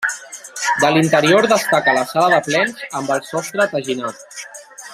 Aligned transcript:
De 0.83 0.89
l'interior 0.95 1.47
destaca 1.51 1.93
la 1.97 2.05
sala 2.13 2.31
de 2.35 2.39
plens 2.47 2.81
amb 3.01 3.13
el 3.17 3.23
sostre 3.29 3.69
teginat. 3.75 4.27